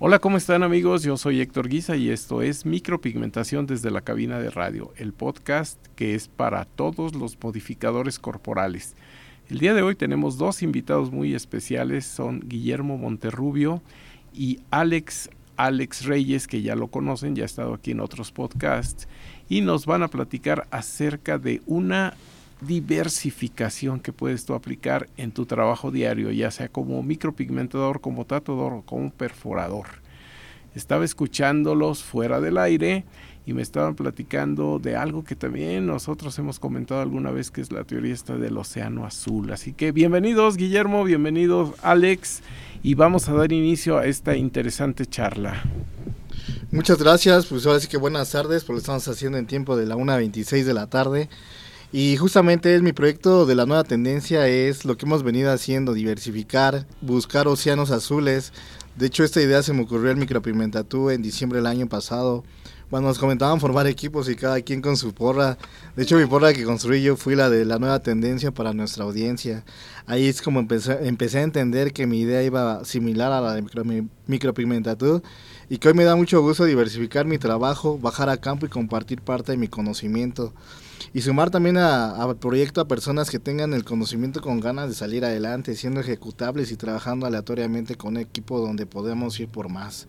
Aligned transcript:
Hola, 0.00 0.18
¿cómo 0.18 0.36
están 0.36 0.64
amigos? 0.64 1.04
Yo 1.04 1.16
soy 1.16 1.40
Héctor 1.40 1.68
Guisa 1.68 1.94
y 1.94 2.10
esto 2.10 2.42
es 2.42 2.66
Micropigmentación 2.66 3.64
desde 3.66 3.92
la 3.92 4.00
cabina 4.00 4.40
de 4.40 4.50
radio, 4.50 4.92
el 4.96 5.12
podcast 5.12 5.78
que 5.94 6.16
es 6.16 6.26
para 6.26 6.64
todos 6.64 7.14
los 7.14 7.38
modificadores 7.40 8.18
corporales. 8.18 8.96
El 9.48 9.60
día 9.60 9.72
de 9.72 9.82
hoy 9.82 9.94
tenemos 9.94 10.36
dos 10.36 10.64
invitados 10.64 11.12
muy 11.12 11.32
especiales, 11.32 12.06
son 12.06 12.40
Guillermo 12.40 12.98
Monterrubio 12.98 13.82
y 14.34 14.58
Alex 14.72 15.30
Alex 15.56 16.06
Reyes, 16.06 16.48
que 16.48 16.60
ya 16.60 16.74
lo 16.74 16.88
conocen, 16.88 17.36
ya 17.36 17.44
ha 17.44 17.46
estado 17.46 17.74
aquí 17.74 17.92
en 17.92 18.00
otros 18.00 18.32
podcasts, 18.32 19.06
y 19.48 19.60
nos 19.60 19.86
van 19.86 20.02
a 20.02 20.08
platicar 20.08 20.66
acerca 20.72 21.38
de 21.38 21.62
una 21.66 22.14
diversificación 22.60 24.00
que 24.00 24.12
puedes 24.12 24.44
tú 24.44 24.54
aplicar 24.54 25.08
en 25.16 25.32
tu 25.32 25.46
trabajo 25.46 25.90
diario, 25.90 26.30
ya 26.30 26.50
sea 26.50 26.68
como 26.68 27.02
micropigmentador, 27.02 28.00
como 28.00 28.24
tatuador 28.24 28.72
o 28.72 28.82
como 28.82 29.10
perforador. 29.10 29.86
Estaba 30.74 31.04
escuchándolos 31.04 32.02
fuera 32.02 32.40
del 32.40 32.58
aire 32.58 33.04
y 33.46 33.52
me 33.52 33.62
estaban 33.62 33.94
platicando 33.94 34.78
de 34.78 34.96
algo 34.96 35.22
que 35.22 35.36
también 35.36 35.86
nosotros 35.86 36.38
hemos 36.38 36.58
comentado 36.58 37.00
alguna 37.00 37.30
vez, 37.30 37.50
que 37.50 37.60
es 37.60 37.70
la 37.70 37.84
teoría 37.84 38.14
esta 38.14 38.36
del 38.36 38.56
océano 38.56 39.04
azul. 39.04 39.52
Así 39.52 39.72
que 39.72 39.92
bienvenidos 39.92 40.56
Guillermo, 40.56 41.04
bienvenidos 41.04 41.74
Alex 41.82 42.42
y 42.82 42.94
vamos 42.94 43.28
a 43.28 43.34
dar 43.34 43.52
inicio 43.52 43.98
a 43.98 44.06
esta 44.06 44.36
interesante 44.36 45.06
charla. 45.06 45.62
Muchas 46.70 46.98
gracias, 46.98 47.46
pues 47.46 47.66
ahora 47.66 47.78
sí 47.78 47.86
que 47.86 47.96
buenas 47.96 48.32
tardes, 48.32 48.64
porque 48.64 48.74
lo 48.74 48.78
estamos 48.78 49.06
haciendo 49.06 49.38
en 49.38 49.46
tiempo 49.46 49.76
de 49.76 49.86
la 49.86 49.96
1.26 49.96 50.64
de 50.64 50.74
la 50.74 50.88
tarde. 50.88 51.28
Y 51.96 52.16
justamente 52.16 52.74
es 52.74 52.82
mi 52.82 52.92
proyecto 52.92 53.46
de 53.46 53.54
la 53.54 53.66
nueva 53.66 53.84
tendencia, 53.84 54.48
es 54.48 54.84
lo 54.84 54.96
que 54.96 55.06
hemos 55.06 55.22
venido 55.22 55.52
haciendo, 55.52 55.94
diversificar, 55.94 56.88
buscar 57.00 57.46
océanos 57.46 57.92
azules. 57.92 58.52
De 58.96 59.06
hecho, 59.06 59.22
esta 59.22 59.40
idea 59.40 59.62
se 59.62 59.72
me 59.72 59.82
ocurrió 59.82 60.10
en 60.10 60.18
Micropigmentatú 60.18 61.10
en 61.10 61.22
diciembre 61.22 61.58
del 61.58 61.68
año 61.68 61.88
pasado, 61.88 62.42
cuando 62.90 63.10
nos 63.10 63.20
comentaban 63.20 63.60
formar 63.60 63.86
equipos 63.86 64.28
y 64.28 64.34
cada 64.34 64.60
quien 64.62 64.82
con 64.82 64.96
su 64.96 65.14
porra. 65.14 65.56
De 65.94 66.02
hecho, 66.02 66.16
mi 66.16 66.26
porra 66.26 66.52
que 66.52 66.64
construí 66.64 67.00
yo 67.00 67.16
fui 67.16 67.36
la 67.36 67.48
de 67.48 67.64
la 67.64 67.78
nueva 67.78 68.00
tendencia 68.00 68.50
para 68.50 68.72
nuestra 68.72 69.04
audiencia. 69.04 69.64
Ahí 70.08 70.26
es 70.26 70.42
como 70.42 70.58
empecé, 70.58 71.06
empecé 71.06 71.38
a 71.38 71.42
entender 71.42 71.92
que 71.92 72.08
mi 72.08 72.22
idea 72.22 72.42
iba 72.42 72.84
similar 72.84 73.30
a 73.30 73.40
la 73.40 73.54
de 73.54 74.08
Micropigmentatú 74.26 75.22
y 75.70 75.78
que 75.78 75.86
hoy 75.86 75.94
me 75.94 76.02
da 76.02 76.16
mucho 76.16 76.42
gusto 76.42 76.64
diversificar 76.64 77.24
mi 77.24 77.38
trabajo, 77.38 78.00
bajar 78.00 78.30
a 78.30 78.36
campo 78.38 78.66
y 78.66 78.68
compartir 78.68 79.22
parte 79.22 79.52
de 79.52 79.58
mi 79.58 79.68
conocimiento 79.68 80.52
y 81.14 81.20
sumar 81.22 81.48
también 81.48 81.76
al 81.76 82.36
proyecto 82.36 82.80
a 82.80 82.88
personas 82.88 83.30
que 83.30 83.38
tengan 83.38 83.72
el 83.72 83.84
conocimiento 83.84 84.40
con 84.42 84.58
ganas 84.58 84.88
de 84.88 84.96
salir 84.96 85.24
adelante, 85.24 85.76
siendo 85.76 86.00
ejecutables 86.00 86.72
y 86.72 86.76
trabajando 86.76 87.24
aleatoriamente 87.24 87.94
con 87.94 88.16
un 88.16 88.22
equipo 88.22 88.58
donde 88.58 88.84
podemos 88.84 89.38
ir 89.38 89.48
por 89.48 89.68
más. 89.68 90.08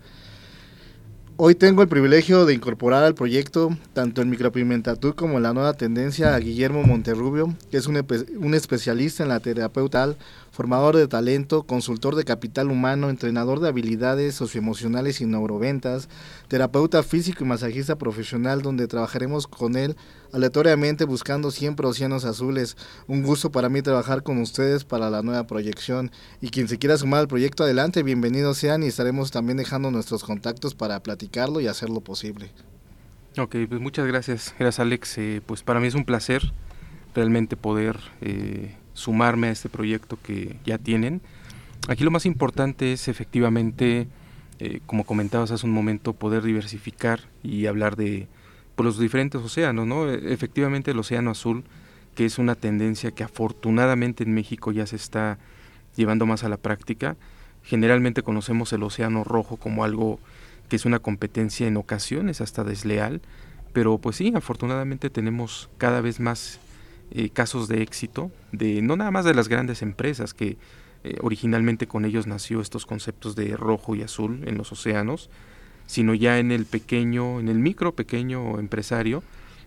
Hoy 1.37 1.53
tengo 1.53 1.83
el 1.83 1.89
privilegio 1.89 2.45
de 2.45 2.55
incorporar 2.55 3.03
al 3.03 3.13
proyecto, 3.13 3.77
tanto 3.93 4.23
en 4.23 4.31
Micropigmentatú 4.31 5.13
como 5.15 5.39
la 5.39 5.53
nueva 5.53 5.73
tendencia, 5.73 6.33
a 6.33 6.39
Guillermo 6.39 6.81
Monterrubio, 6.81 7.53
que 7.69 7.77
es 7.77 7.85
un, 7.85 8.03
un 8.39 8.53
especialista 8.55 9.21
en 9.21 9.29
la 9.29 9.41
terapeuta 9.41 10.15
formador 10.55 10.95
de 10.95 11.09
talento, 11.09 11.63
consultor 11.63 12.15
de 12.15 12.23
capital 12.23 12.71
humano, 12.71 13.09
entrenador 13.09 13.59
de 13.59 13.67
habilidades 13.67 14.35
socioemocionales 14.35 15.19
y 15.19 15.25
neuroventas, 15.25 16.07
terapeuta 16.47 17.03
físico 17.03 17.43
y 17.43 17.47
masajista 17.47 17.97
profesional, 17.97 18.61
donde 18.61 18.87
trabajaremos 18.87 19.47
con 19.47 19.75
él 19.75 19.97
aleatoriamente 20.31 21.03
buscando 21.03 21.51
siempre 21.51 21.85
océanos 21.85 22.23
azules. 22.23 22.77
Un 23.07 23.23
gusto 23.23 23.51
para 23.51 23.67
mí 23.67 23.81
trabajar 23.81 24.23
con 24.23 24.37
ustedes 24.37 24.85
para 24.85 25.09
la 25.09 25.21
nueva 25.23 25.45
proyección. 25.45 26.09
Y 26.39 26.51
quien 26.51 26.69
se 26.69 26.77
quiera 26.77 26.97
sumar 26.97 27.19
al 27.19 27.27
proyecto, 27.27 27.65
adelante, 27.65 28.01
bienvenidos 28.01 28.57
sean 28.57 28.81
y 28.83 28.87
estaremos 28.87 29.31
también 29.31 29.57
dejando 29.57 29.91
nuestros 29.91 30.23
contactos 30.23 30.73
para 30.73 31.03
platicarlo 31.03 31.59
y 31.59 31.67
hacerlo 31.67 31.99
posible. 31.99 32.49
Ok, 33.37 33.57
pues 33.67 33.81
muchas 33.81 34.07
gracias. 34.07 34.55
Gracias 34.57 34.79
Alex. 34.79 35.17
Eh, 35.17 35.41
pues 35.45 35.63
para 35.63 35.81
mí 35.81 35.87
es 35.87 35.95
un 35.95 36.05
placer 36.05 36.53
realmente 37.13 37.57
poder... 37.57 37.99
Eh, 38.21 38.73
sumarme 38.95 39.47
a 39.47 39.51
este 39.51 39.69
proyecto 39.69 40.17
que 40.23 40.57
ya 40.65 40.79
tienen. 40.79 41.21
Aquí 41.87 42.03
lo 42.03 42.09
más 42.09 42.25
importante 42.25 42.93
es 42.93 43.07
efectivamente, 43.07 44.07
eh, 44.57 44.79
como 44.87 45.03
comentabas 45.03 45.51
hace 45.51 45.67
un 45.67 45.73
momento, 45.73 46.13
poder 46.13 46.41
diversificar 46.41 47.19
y 47.43 47.67
hablar 47.67 47.95
de 47.95 48.27
pues, 48.75 48.85
los 48.85 48.97
diferentes 48.97 49.39
océanos, 49.39 49.85
¿no? 49.85 50.09
E, 50.09 50.33
efectivamente 50.33 50.91
el 50.91 50.99
océano 50.99 51.29
azul, 51.29 51.63
que 52.15 52.25
es 52.25 52.39
una 52.39 52.55
tendencia 52.55 53.11
que 53.11 53.23
afortunadamente 53.23 54.23
en 54.23 54.33
México 54.33 54.71
ya 54.71 54.87
se 54.87 54.95
está 54.95 55.37
llevando 55.95 56.25
más 56.25 56.43
a 56.43 56.49
la 56.49 56.57
práctica. 56.57 57.17
Generalmente 57.61 58.23
conocemos 58.23 58.73
el 58.73 58.81
océano 58.81 59.23
rojo 59.23 59.57
como 59.57 59.83
algo 59.83 60.19
que 60.69 60.77
es 60.77 60.85
una 60.85 60.99
competencia 60.99 61.67
en 61.67 61.77
ocasiones 61.77 62.41
hasta 62.41 62.63
desleal, 62.63 63.21
pero 63.73 63.97
pues 63.97 64.15
sí, 64.15 64.31
afortunadamente 64.35 65.09
tenemos 65.09 65.69
cada 65.77 66.01
vez 66.01 66.19
más 66.19 66.59
eh, 67.11 67.29
casos 67.29 67.67
de 67.67 67.81
éxito, 67.81 68.31
de 68.51 68.81
no 68.81 68.95
nada 68.95 69.11
más 69.11 69.25
de 69.25 69.33
las 69.33 69.47
grandes 69.47 69.81
empresas 69.81 70.33
que 70.33 70.57
eh, 71.03 71.17
originalmente 71.21 71.87
con 71.87 72.03
ellos 72.03 72.25
nació 72.25 72.61
estos 72.61 72.85
conceptos 72.85 73.35
de 73.35 73.55
rojo 73.55 73.95
y 73.95 74.01
azul 74.01 74.43
en 74.47 74.57
los 74.57 74.71
océanos, 74.71 75.29
sino 75.85 76.15
ya 76.15 76.39
en 76.39 76.51
el 76.51 76.65
pequeño, 76.65 77.39
en 77.39 77.47
el 77.47 77.59
micro 77.59 77.95
pequeño 77.95 78.59
empresario, 78.59 79.23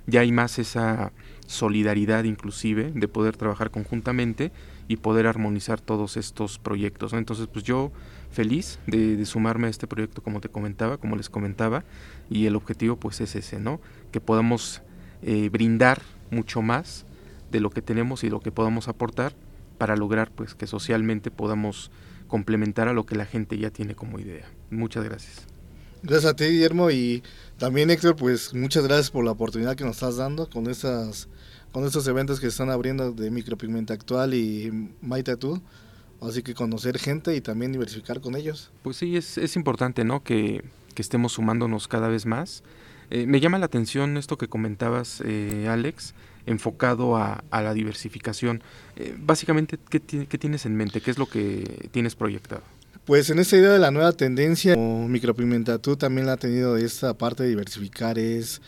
ya 0.07 0.21
hay 0.21 0.33
más 0.33 0.59
esa 0.59 1.13
solidaridad 1.47 2.25
inclusive 2.25 2.91
de 2.95 3.09
poder 3.09 3.37
trabajar 3.37 3.71
conjuntamente 3.71 4.53
y 4.89 4.97
poder 4.97 5.27
armonizar 5.27 5.81
todos 5.81 6.17
estos 6.17 6.59
proyectos. 6.59 7.13
Entonces, 7.13 7.47
pues 7.47 7.65
yo 7.65 7.93
feliz 8.33 8.79
de, 8.87 9.25
sumarme 9.27 9.67
a 9.67 9.71
este 9.71 9.87
proyecto 9.87 10.23
como 10.23 10.41
te 10.41 10.49
comentaba, 10.49 10.97
como 10.97 11.15
les 11.15 11.29
comentaba, 11.29 11.85
y 12.31 12.47
el 12.47 12.57
objetivo 12.57 12.97
pues 12.97 13.21
es 13.21 13.37
ese, 13.37 13.61
¿no? 13.61 13.81
Que 14.11 14.21
podamos 14.21 14.83
eh, 15.23 15.51
brindar 15.51 16.03
mucho 16.31 16.63
más 16.63 17.07
de 17.51 17.61
lo 17.61 17.71
que 17.71 17.83
tenemos 17.83 18.25
y 18.25 18.31
lo 18.31 18.41
que 18.41 18.53
podamos 18.53 18.89
aportar 18.89 19.35
para 19.79 19.97
lograr 19.97 20.31
pues 20.31 20.55
que 20.55 20.67
socialmente 20.67 21.31
podamos 21.31 21.91
complementar 22.27 22.89
a 22.89 22.93
lo 22.93 23.07
que 23.07 23.17
la 23.17 23.25
gente 23.25 23.59
ya 23.59 23.71
tiene 23.71 23.95
como 23.95 24.19
idea. 24.19 24.47
Muchas 24.71 25.05
gracias. 25.05 25.47
Gracias 26.03 26.33
a 26.33 26.37
ti, 26.37 26.45
Guillermo, 26.45 26.91
y 26.91 27.23
también 27.59 27.91
Héctor, 27.91 28.15
pues 28.15 28.55
muchas 28.55 28.85
gracias 28.85 29.11
por 29.11 29.25
la 29.25 29.33
oportunidad 29.33 29.75
que 29.75 29.85
nos 29.85 29.97
estás 29.97 30.17
dando 30.17 30.49
con 30.49 30.69
estas 30.69 31.29
con 31.73 31.85
estos 31.85 32.07
eventos 32.07 32.41
que 32.41 32.47
están 32.47 32.71
abriendo 32.71 33.13
de 33.13 33.31
Micropigmenta 33.31 33.95
Actual 33.95 34.35
y 34.35 34.91
Maite 35.03 35.37
Tú. 35.37 35.61
Así 36.21 36.43
que 36.43 36.55
conocer 36.55 36.99
gente 36.99 37.37
y 37.37 37.41
también 37.41 37.73
diversificar 37.73 38.21
con 38.21 38.35
ellos. 38.35 38.71
Pues 38.83 38.97
sí, 38.97 39.17
es, 39.17 39.39
es 39.39 39.55
importante, 39.55 40.05
¿no? 40.05 40.25
Que, 40.25 40.65
que, 40.95 41.03
estemos 41.03 41.33
sumándonos 41.33 41.87
cada 41.87 42.09
vez 42.09 42.27
más. 42.27 42.65
Eh, 43.11 43.27
me 43.27 43.41
llama 43.41 43.59
la 43.59 43.67
atención 43.67 44.17
esto 44.17 44.37
que 44.37 44.49
comentabas, 44.49 45.23
eh, 45.25 45.69
Alex, 45.71 46.15
enfocado 46.49 47.17
a, 47.17 47.43
la 47.51 47.75
diversificación. 47.75 48.63
Eh, 48.97 49.15
básicamente, 49.19 49.79
¿qué, 49.89 50.01
tienes 50.01 50.67
en 50.67 50.77
mente? 50.77 51.01
¿Qué 51.01 51.11
es 51.11 51.19
lo 51.19 51.27
que 51.27 51.89
tienes 51.93 52.15
proyectado? 52.15 52.63
Pues 53.05 53.31
en 53.31 53.39
esta 53.39 53.57
idea 53.57 53.71
de 53.71 53.79
la 53.79 53.91
nueva 53.91 54.13
tendencia, 54.13 54.75
como 54.75 55.09
tú 55.81 55.97
también 55.97 56.27
la 56.27 56.35
ha 56.35 56.37
tenido 56.37 56.77
esta 56.77 57.15
parte 57.15 57.43
de 57.43 57.51
diversificar, 57.51 58.19
es 58.19 58.61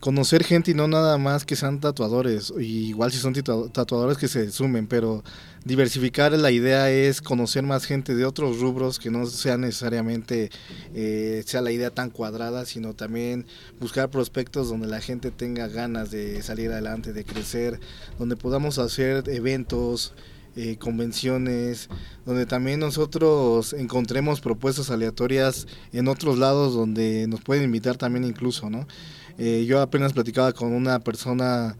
conocer 0.00 0.44
gente 0.44 0.70
y 0.70 0.74
no 0.74 0.88
nada 0.88 1.18
más 1.18 1.44
que 1.44 1.56
sean 1.56 1.80
tatuadores, 1.80 2.52
igual 2.58 3.10
si 3.12 3.18
son 3.18 3.34
tatuadores 3.72 4.18
que 4.18 4.28
se 4.28 4.50
sumen, 4.50 4.86
pero 4.86 5.24
diversificar 5.64 6.32
la 6.32 6.50
idea 6.50 6.90
es 6.90 7.20
conocer 7.20 7.62
más 7.62 7.84
gente 7.84 8.14
de 8.14 8.24
otros 8.24 8.60
rubros 8.60 8.98
que 8.98 9.10
no 9.10 9.26
sea 9.26 9.56
necesariamente 9.56 10.50
eh, 10.94 11.42
sea 11.46 11.60
la 11.60 11.72
idea 11.72 11.90
tan 11.90 12.10
cuadrada, 12.10 12.64
sino 12.64 12.94
también 12.94 13.46
buscar 13.80 14.10
prospectos 14.10 14.68
donde 14.68 14.86
la 14.86 15.00
gente 15.00 15.30
tenga 15.30 15.68
ganas 15.68 16.10
de 16.10 16.42
salir 16.42 16.70
adelante, 16.70 17.12
de 17.12 17.24
crecer, 17.24 17.80
donde 18.18 18.36
podamos 18.36 18.78
hacer 18.78 19.24
eventos, 19.28 20.14
eh, 20.60 20.76
convenciones, 20.76 21.88
donde 22.26 22.44
también 22.44 22.80
nosotros 22.80 23.72
encontremos 23.74 24.40
propuestas 24.40 24.90
aleatorias 24.90 25.68
en 25.92 26.08
otros 26.08 26.36
lados 26.36 26.74
donde 26.74 27.28
nos 27.28 27.42
pueden 27.42 27.62
invitar 27.62 27.96
también 27.96 28.24
incluso, 28.24 28.68
¿no? 28.68 28.84
Eh, 29.38 29.66
yo 29.68 29.80
apenas 29.80 30.14
platicaba 30.14 30.52
con 30.52 30.72
una 30.72 30.98
persona 30.98 31.76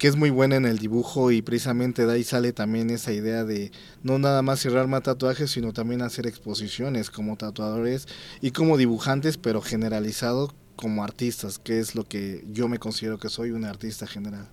que 0.00 0.08
es 0.08 0.16
muy 0.16 0.30
buena 0.30 0.56
en 0.56 0.66
el 0.66 0.78
dibujo 0.78 1.30
y 1.30 1.42
precisamente 1.42 2.06
de 2.06 2.12
ahí 2.12 2.24
sale 2.24 2.52
también 2.52 2.90
esa 2.90 3.12
idea 3.12 3.44
de 3.44 3.70
no 4.02 4.18
nada 4.18 4.42
más 4.42 4.58
cerrar 4.58 4.88
más 4.88 5.04
tatuajes, 5.04 5.52
sino 5.52 5.72
también 5.72 6.02
hacer 6.02 6.26
exposiciones 6.26 7.10
como 7.10 7.36
tatuadores 7.36 8.08
y 8.40 8.50
como 8.50 8.76
dibujantes, 8.76 9.36
pero 9.36 9.62
generalizado 9.62 10.52
como 10.74 11.04
artistas, 11.04 11.60
que 11.60 11.78
es 11.78 11.94
lo 11.94 12.02
que 12.02 12.44
yo 12.50 12.66
me 12.66 12.80
considero 12.80 13.20
que 13.20 13.28
soy 13.28 13.52
un 13.52 13.64
artista 13.64 14.08
general. 14.08 14.48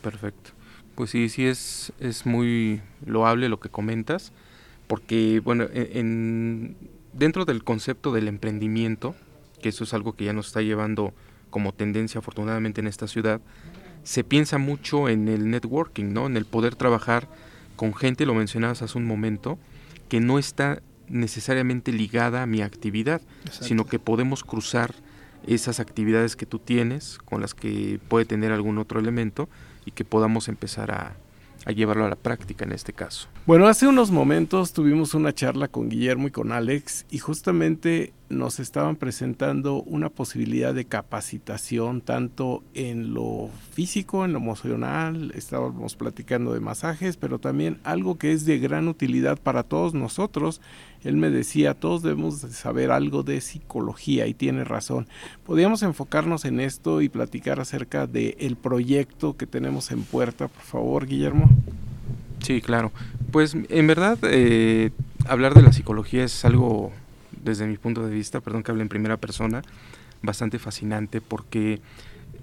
Perfecto. 0.00 0.59
Pues 1.00 1.12
sí, 1.12 1.30
sí 1.30 1.46
es, 1.46 1.94
es 1.98 2.26
muy 2.26 2.82
loable 3.06 3.48
lo 3.48 3.58
que 3.58 3.70
comentas, 3.70 4.32
porque 4.86 5.40
bueno, 5.42 5.64
e, 5.72 5.92
en, 5.98 6.76
dentro 7.14 7.46
del 7.46 7.64
concepto 7.64 8.12
del 8.12 8.28
emprendimiento, 8.28 9.14
que 9.62 9.70
eso 9.70 9.84
es 9.84 9.94
algo 9.94 10.12
que 10.12 10.26
ya 10.26 10.34
nos 10.34 10.48
está 10.48 10.60
llevando 10.60 11.14
como 11.48 11.72
tendencia 11.72 12.18
afortunadamente 12.18 12.82
en 12.82 12.86
esta 12.86 13.08
ciudad, 13.08 13.40
se 14.04 14.24
piensa 14.24 14.58
mucho 14.58 15.08
en 15.08 15.28
el 15.28 15.48
networking, 15.48 16.12
¿no? 16.12 16.26
En 16.26 16.36
el 16.36 16.44
poder 16.44 16.76
trabajar 16.76 17.28
con 17.76 17.94
gente, 17.94 18.26
lo 18.26 18.34
mencionabas 18.34 18.82
hace 18.82 18.98
un 18.98 19.06
momento, 19.06 19.58
que 20.10 20.20
no 20.20 20.38
está 20.38 20.82
necesariamente 21.08 21.92
ligada 21.92 22.42
a 22.42 22.46
mi 22.46 22.60
actividad, 22.60 23.22
sino 23.50 23.86
que 23.86 23.98
podemos 23.98 24.44
cruzar 24.44 24.94
esas 25.46 25.80
actividades 25.80 26.36
que 26.36 26.44
tú 26.44 26.58
tienes 26.58 27.16
con 27.24 27.40
las 27.40 27.54
que 27.54 27.98
puede 28.08 28.26
tener 28.26 28.52
algún 28.52 28.76
otro 28.76 29.00
elemento 29.00 29.48
que 29.90 30.04
podamos 30.04 30.48
empezar 30.48 30.90
a, 30.90 31.16
a 31.66 31.72
llevarlo 31.72 32.04
a 32.04 32.08
la 32.08 32.16
práctica 32.16 32.64
en 32.64 32.72
este 32.72 32.92
caso. 32.92 33.28
Bueno, 33.46 33.66
hace 33.66 33.86
unos 33.86 34.10
momentos 34.10 34.72
tuvimos 34.72 35.14
una 35.14 35.34
charla 35.34 35.68
con 35.68 35.88
Guillermo 35.88 36.28
y 36.28 36.30
con 36.30 36.52
Alex 36.52 37.06
y 37.10 37.18
justamente 37.18 38.12
nos 38.28 38.60
estaban 38.60 38.96
presentando 38.96 39.82
una 39.82 40.08
posibilidad 40.08 40.72
de 40.72 40.84
capacitación 40.84 42.00
tanto 42.00 42.62
en 42.74 43.12
lo 43.12 43.50
físico, 43.72 44.24
en 44.24 44.32
lo 44.32 44.38
emocional, 44.38 45.32
estábamos 45.34 45.96
platicando 45.96 46.54
de 46.54 46.60
masajes, 46.60 47.16
pero 47.16 47.38
también 47.38 47.80
algo 47.82 48.18
que 48.18 48.32
es 48.32 48.44
de 48.46 48.58
gran 48.58 48.86
utilidad 48.86 49.38
para 49.38 49.64
todos 49.64 49.94
nosotros. 49.94 50.60
Él 51.02 51.16
me 51.16 51.30
decía, 51.30 51.74
todos 51.74 52.02
debemos 52.02 52.40
saber 52.40 52.90
algo 52.90 53.22
de 53.22 53.40
psicología 53.40 54.26
y 54.26 54.34
tiene 54.34 54.64
razón. 54.64 55.06
Podríamos 55.44 55.82
enfocarnos 55.82 56.44
en 56.44 56.60
esto 56.60 57.00
y 57.00 57.08
platicar 57.08 57.58
acerca 57.60 58.06
del 58.06 58.36
el 58.38 58.56
proyecto 58.56 59.36
que 59.36 59.46
tenemos 59.46 59.90
en 59.90 60.02
puerta, 60.02 60.48
por 60.48 60.62
favor, 60.62 61.06
Guillermo. 61.06 61.48
Sí, 62.40 62.60
claro. 62.60 62.92
Pues 63.30 63.56
en 63.68 63.86
verdad, 63.86 64.18
eh, 64.24 64.90
hablar 65.26 65.54
de 65.54 65.62
la 65.62 65.72
psicología 65.72 66.24
es 66.24 66.44
algo 66.44 66.92
desde 67.42 67.66
mi 67.66 67.76
punto 67.76 68.06
de 68.06 68.14
vista, 68.14 68.40
perdón 68.40 68.62
que 68.62 68.70
hable 68.70 68.82
en 68.82 68.88
primera 68.88 69.16
persona, 69.16 69.62
bastante 70.22 70.58
fascinante 70.58 71.20
porque 71.20 71.80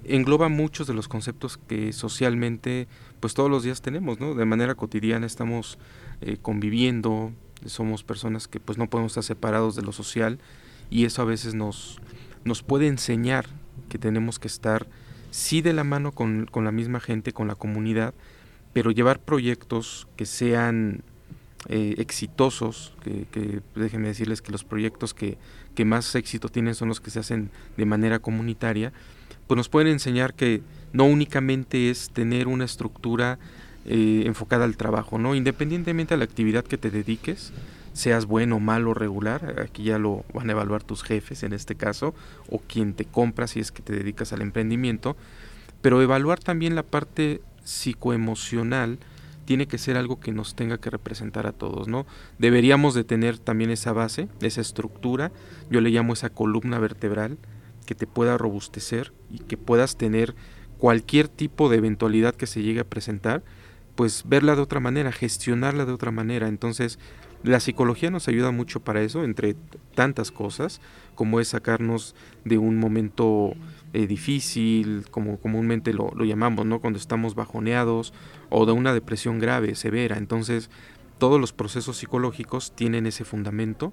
engloba 0.04 0.48
muchos 0.48 0.86
de 0.86 0.94
los 0.94 1.08
conceptos 1.08 1.56
que 1.56 1.92
socialmente 1.92 2.88
pues 3.20 3.34
todos 3.34 3.50
los 3.50 3.62
días 3.62 3.82
tenemos, 3.82 4.20
¿no? 4.20 4.34
De 4.34 4.44
manera 4.44 4.74
cotidiana 4.74 5.26
estamos 5.26 5.78
eh, 6.20 6.38
conviviendo, 6.40 7.32
somos 7.66 8.02
personas 8.04 8.48
que 8.48 8.60
pues 8.60 8.78
no 8.78 8.88
podemos 8.88 9.12
estar 9.12 9.24
separados 9.24 9.76
de 9.76 9.82
lo 9.82 9.92
social 9.92 10.38
y 10.90 11.04
eso 11.04 11.22
a 11.22 11.24
veces 11.24 11.54
nos, 11.54 11.98
nos 12.44 12.62
puede 12.62 12.86
enseñar 12.86 13.46
que 13.88 13.98
tenemos 13.98 14.38
que 14.38 14.48
estar 14.48 14.86
sí 15.30 15.60
de 15.60 15.72
la 15.72 15.84
mano 15.84 16.12
con, 16.12 16.46
con 16.46 16.64
la 16.64 16.72
misma 16.72 17.00
gente, 17.00 17.32
con 17.32 17.48
la 17.48 17.54
comunidad, 17.54 18.14
pero 18.72 18.90
llevar 18.90 19.20
proyectos 19.20 20.08
que 20.16 20.26
sean 20.26 21.02
eh, 21.68 21.96
exitosos, 21.98 22.94
que, 23.02 23.60
déjenme 23.74 24.08
decirles 24.08 24.40
que 24.40 24.52
los 24.52 24.62
proyectos 24.62 25.12
que, 25.12 25.36
más 25.84 26.14
éxito 26.14 26.48
tienen 26.48 26.74
son 26.74 26.88
los 26.88 27.00
que 27.00 27.10
se 27.10 27.18
hacen 27.20 27.50
de 27.76 27.84
manera 27.84 28.20
comunitaria, 28.20 28.92
pues 29.46 29.56
nos 29.56 29.68
pueden 29.68 29.92
enseñar 29.92 30.34
que 30.34 30.62
no 30.92 31.04
únicamente 31.04 31.90
es 31.90 32.10
tener 32.10 32.48
una 32.48 32.64
estructura 32.64 33.38
eh, 33.90 34.24
enfocada 34.26 34.66
al 34.66 34.76
trabajo, 34.76 35.18
¿no? 35.18 35.34
Independientemente 35.34 36.12
de 36.12 36.18
la 36.18 36.24
actividad 36.24 36.62
que 36.62 36.76
te 36.76 36.90
dediques, 36.90 37.54
seas 37.94 38.26
bueno, 38.26 38.60
malo, 38.60 38.92
regular, 38.92 39.62
aquí 39.62 39.84
ya 39.84 39.98
lo 39.98 40.26
van 40.34 40.50
a 40.50 40.52
evaluar 40.52 40.82
tus 40.82 41.02
jefes 41.02 41.42
en 41.42 41.54
este 41.54 41.74
caso, 41.74 42.14
o 42.50 42.58
quien 42.58 42.92
te 42.92 43.06
compra 43.06 43.46
si 43.46 43.60
es 43.60 43.72
que 43.72 43.82
te 43.82 43.94
dedicas 43.94 44.34
al 44.34 44.42
emprendimiento, 44.42 45.16
pero 45.80 46.02
evaluar 46.02 46.38
también 46.38 46.74
la 46.74 46.82
parte 46.82 47.40
psicoemocional, 47.64 48.98
tiene 49.46 49.66
que 49.66 49.78
ser 49.78 49.96
algo 49.96 50.20
que 50.20 50.32
nos 50.32 50.54
tenga 50.54 50.76
que 50.76 50.90
representar 50.90 51.46
a 51.46 51.52
todos, 51.52 51.88
¿no? 51.88 52.04
Deberíamos 52.38 52.92
de 52.92 53.04
tener 53.04 53.38
también 53.38 53.70
esa 53.70 53.94
base, 53.94 54.28
esa 54.42 54.60
estructura, 54.60 55.32
yo 55.70 55.80
le 55.80 55.88
llamo 55.88 56.12
esa 56.12 56.28
columna 56.28 56.78
vertebral, 56.78 57.38
que 57.86 57.94
te 57.94 58.06
pueda 58.06 58.36
robustecer 58.36 59.14
y 59.30 59.38
que 59.38 59.56
puedas 59.56 59.96
tener 59.96 60.34
cualquier 60.76 61.28
tipo 61.28 61.70
de 61.70 61.78
eventualidad 61.78 62.34
que 62.34 62.46
se 62.46 62.62
llegue 62.62 62.80
a 62.80 62.84
presentar, 62.84 63.42
pues 63.98 64.22
verla 64.24 64.54
de 64.54 64.62
otra 64.62 64.78
manera, 64.78 65.10
gestionarla 65.10 65.84
de 65.84 65.90
otra 65.90 66.12
manera. 66.12 66.46
Entonces, 66.46 67.00
la 67.42 67.58
psicología 67.58 68.12
nos 68.12 68.28
ayuda 68.28 68.52
mucho 68.52 68.78
para 68.78 69.02
eso, 69.02 69.24
entre 69.24 69.56
tantas 69.96 70.30
cosas, 70.30 70.80
como 71.16 71.40
es 71.40 71.48
sacarnos 71.48 72.14
de 72.44 72.58
un 72.58 72.76
momento 72.76 73.54
eh, 73.94 74.06
difícil, 74.06 75.06
como 75.10 75.40
comúnmente 75.40 75.92
lo, 75.92 76.12
lo, 76.14 76.24
llamamos, 76.24 76.64
¿no? 76.64 76.80
Cuando 76.80 76.96
estamos 77.00 77.34
bajoneados 77.34 78.14
o 78.50 78.66
de 78.66 78.72
una 78.72 78.94
depresión 78.94 79.40
grave, 79.40 79.74
severa. 79.74 80.16
Entonces, 80.16 80.70
todos 81.18 81.40
los 81.40 81.52
procesos 81.52 81.96
psicológicos 81.96 82.70
tienen 82.76 83.04
ese 83.04 83.24
fundamento 83.24 83.92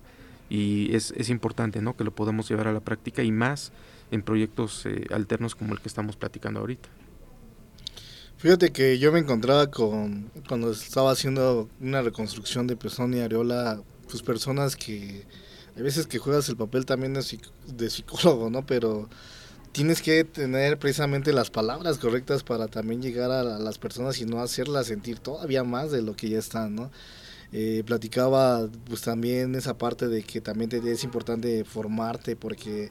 y 0.51 0.95
es, 0.95 1.15
es 1.17 1.31
importante, 1.31 1.81
¿no? 1.81 1.97
Que 1.97 2.03
lo 2.03 2.13
podamos 2.13 2.47
llevar 2.47 2.67
a 2.67 2.73
la 2.73 2.81
práctica 2.81 3.23
y 3.23 3.31
más 3.31 3.73
en 4.11 4.21
proyectos 4.21 4.85
eh, 4.85 5.07
alternos 5.11 5.55
como 5.55 5.73
el 5.73 5.81
que 5.81 5.87
estamos 5.87 6.15
platicando 6.15 6.59
ahorita. 6.59 6.89
Fíjate 8.37 8.71
que 8.71 8.99
yo 8.99 9.11
me 9.11 9.19
encontraba 9.19 9.71
con, 9.71 10.29
cuando 10.47 10.71
estaba 10.71 11.11
haciendo 11.11 11.69
una 11.79 12.01
reconstrucción 12.01 12.67
de 12.67 12.75
persona 12.75 13.17
y 13.17 13.19
areola, 13.21 13.81
pues 14.09 14.21
personas 14.21 14.75
que, 14.75 15.25
hay 15.75 15.81
veces 15.81 16.05
que 16.05 16.19
juegas 16.19 16.47
el 16.49 16.57
papel 16.57 16.85
también 16.85 17.13
de, 17.13 17.89
psicólogo, 17.89 18.49
¿no? 18.49 18.65
Pero 18.65 19.09
tienes 19.71 20.01
que 20.01 20.23
tener 20.25 20.77
precisamente 20.77 21.33
las 21.33 21.49
palabras 21.49 21.97
correctas 21.97 22.43
para 22.43 22.67
también 22.67 23.01
llegar 23.01 23.31
a, 23.31 23.43
las 23.43 23.77
personas 23.77 24.19
y 24.19 24.25
no 24.25 24.41
hacerlas 24.41 24.87
sentir 24.87 25.19
todavía 25.19 25.63
más 25.63 25.91
de 25.91 26.01
lo 26.01 26.15
que 26.15 26.29
ya 26.29 26.39
están, 26.39 26.75
¿no? 26.75 26.91
Eh, 27.53 27.83
platicaba 27.85 28.67
pues 28.85 29.01
también 29.01 29.55
esa 29.55 29.77
parte 29.77 30.07
de 30.07 30.23
que 30.23 30.41
también 30.41 30.69
es 30.85 31.03
importante 31.03 31.63
formarte 31.63 32.35
porque 32.35 32.89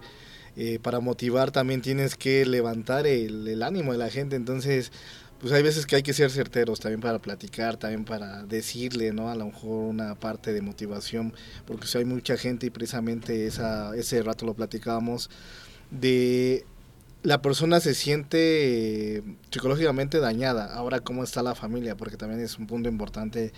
eh, 0.56 0.78
para 0.80 1.00
motivar 1.00 1.50
también 1.50 1.82
tienes 1.82 2.14
que 2.16 2.46
levantar 2.46 3.08
el, 3.08 3.60
ánimo 3.62 3.90
de 3.92 3.98
la 3.98 4.08
gente, 4.08 4.36
entonces 4.36 4.92
pues 5.44 5.52
hay 5.52 5.62
veces 5.62 5.84
que 5.84 5.96
hay 5.96 6.02
que 6.02 6.14
ser 6.14 6.30
certeros 6.30 6.80
también 6.80 7.02
para 7.02 7.18
platicar, 7.18 7.76
también 7.76 8.06
para 8.06 8.44
decirle, 8.44 9.12
¿no? 9.12 9.28
A 9.28 9.34
lo 9.34 9.44
mejor 9.44 9.90
una 9.90 10.14
parte 10.14 10.54
de 10.54 10.62
motivación, 10.62 11.34
porque 11.66 11.86
si 11.86 11.98
hay 11.98 12.06
mucha 12.06 12.38
gente 12.38 12.64
y 12.64 12.70
precisamente 12.70 13.46
esa, 13.46 13.94
ese 13.94 14.22
rato 14.22 14.46
lo 14.46 14.54
platicábamos 14.54 15.28
de 15.90 16.64
la 17.22 17.42
persona 17.42 17.80
se 17.80 17.92
siente 17.92 19.22
psicológicamente 19.50 20.18
dañada. 20.18 20.74
Ahora, 20.74 21.00
¿cómo 21.00 21.22
está 21.22 21.42
la 21.42 21.54
familia? 21.54 21.94
Porque 21.94 22.16
también 22.16 22.40
es 22.40 22.58
un 22.58 22.66
punto 22.66 22.88
importante 22.88 23.52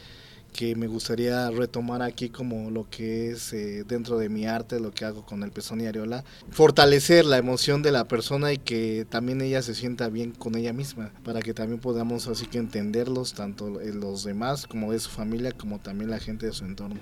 que 0.53 0.75
me 0.75 0.87
gustaría 0.87 1.51
retomar 1.51 2.03
aquí 2.03 2.31
como 2.31 2.71
lo 2.71 2.89
que 2.89 3.31
es 3.31 3.53
eh, 3.53 3.85
dentro 3.87 4.19
de 4.19 4.29
mi 4.29 4.47
arte, 4.47 4.81
lo 4.81 4.91
que 4.91 5.05
hago 5.05 5.25
con 5.25 5.43
el 5.43 5.51
pezón 5.51 5.81
y 5.81 5.87
areola. 5.87 6.25
Fortalecer 6.51 7.25
la 7.25 7.39
emoción 7.39 7.83
de 7.83 7.93
la 7.93 8.09
persona 8.09 8.53
y 8.53 8.59
que 8.59 9.07
también 9.09 9.41
ella 9.41 9.63
se 9.63 9.75
sienta 9.75 10.09
bien 10.09 10.33
con 10.33 10.57
ella 10.57 10.73
misma, 10.73 11.11
para 11.25 11.41
que 11.41 11.55
también 11.55 11.81
podamos 11.81 12.27
así 12.29 12.47
que 12.47 12.59
entenderlos, 12.59 13.35
tanto 13.35 13.69
los 13.69 14.25
demás 14.25 14.67
como 14.67 14.93
de 14.93 14.99
su 14.99 15.11
familia, 15.11 15.53
como 15.53 15.79
también 15.79 16.11
la 16.11 16.19
gente 16.19 16.47
de 16.47 16.53
su 16.53 16.65
entorno. 16.65 17.01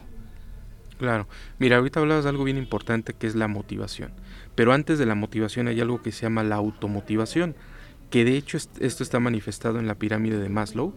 Claro, 0.99 1.29
mira, 1.59 1.77
ahorita 1.77 2.01
hablabas 2.01 2.25
de 2.25 2.31
algo 2.31 2.45
bien 2.45 2.57
importante 2.57 3.15
que 3.15 3.27
es 3.27 3.35
la 3.35 3.49
motivación. 3.49 4.13
Pero 4.55 4.73
antes 4.73 4.99
de 4.99 5.07
la 5.07 5.15
motivación 5.15 5.69
hay 5.69 5.81
algo 5.81 6.03
que 6.03 6.13
se 6.13 6.23
llama 6.23 6.45
la 6.45 6.57
automotivación, 6.57 7.57
que 8.15 8.25
de 8.25 8.37
hecho 8.37 8.59
esto 8.79 9.03
está 9.03 9.19
manifestado 9.19 9.81
en 9.81 9.89
la 9.89 9.97
pirámide 9.97 10.39
de 10.39 10.49
Maslow, 10.49 10.93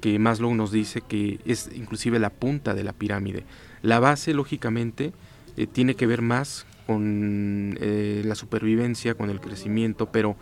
que 0.00 0.18
Maslow 0.18 0.52
nos 0.56 0.72
dice 0.72 1.02
que 1.02 1.38
es 1.44 1.70
inclusive 1.72 2.18
la 2.18 2.30
punta 2.30 2.74
de 2.74 2.82
la 2.82 2.92
pirámide. 2.92 3.44
La 3.80 4.00
base, 4.00 4.34
lógicamente, 4.34 5.12
eh, 5.56 5.68
tiene 5.68 5.94
que 5.94 6.08
ver 6.08 6.20
más 6.20 6.66
con 6.84 7.78
eh, 7.80 8.22
la 8.24 8.34
supervivencia, 8.34 9.14
con 9.14 9.30
el 9.30 9.40
crecimiento, 9.40 10.10
pero 10.10 10.34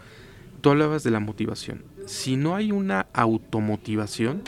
tú 0.62 0.70
hablabas 0.70 1.04
de 1.04 1.11
la 1.11 1.20
motivación. 1.20 1.85
Si 2.06 2.37
no 2.37 2.56
hay 2.56 2.73
una 2.73 3.08
automotivación, 3.12 4.40